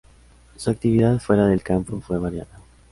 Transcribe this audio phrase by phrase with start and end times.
[0.57, 2.59] Su actividad fuera del campo fue variada.